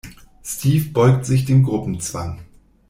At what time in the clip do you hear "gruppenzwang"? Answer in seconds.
1.61-2.39